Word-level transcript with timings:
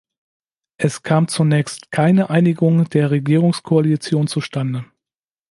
Es 0.77 1.03
kam 1.03 1.27
zunächst 1.27 1.91
keine 1.91 2.31
Einigung 2.31 2.89
der 2.89 3.11
Regierungskoalition 3.11 4.25
zustande. 4.25 4.83